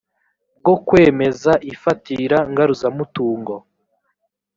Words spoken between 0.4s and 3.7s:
bwo kwemeza ifatira ngaruzamutungo